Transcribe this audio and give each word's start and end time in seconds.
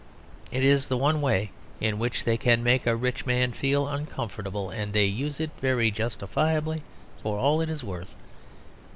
It 0.51 0.63
is 0.63 0.87
the 0.87 0.97
one 0.97 1.21
way 1.21 1.51
in 1.79 1.99
which 1.99 2.23
they 2.23 2.35
can 2.35 2.63
make 2.63 2.87
a 2.87 2.95
rich 2.95 3.27
man 3.27 3.51
feel 3.51 3.87
uncomfortable, 3.87 4.71
and 4.71 4.93
they 4.93 5.05
use 5.05 5.39
it 5.39 5.51
very 5.61 5.91
justifiably 5.91 6.81
for 7.21 7.37
all 7.37 7.61
it 7.61 7.69
is 7.69 7.83
worth. 7.83 8.15